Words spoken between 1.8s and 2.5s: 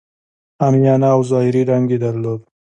یې درلود.